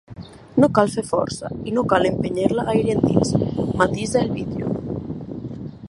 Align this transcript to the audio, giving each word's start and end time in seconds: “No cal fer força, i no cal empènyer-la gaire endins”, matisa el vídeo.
“No 0.61 0.69
cal 0.77 0.87
fer 0.93 1.03
força, 1.09 1.51
i 1.71 1.75
no 1.75 1.83
cal 1.93 2.07
empènyer-la 2.11 2.65
gaire 2.71 2.97
endins”, 2.97 3.35
matisa 3.83 4.25
el 4.27 4.35
vídeo. 4.41 4.77